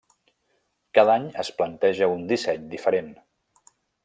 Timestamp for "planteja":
1.59-2.09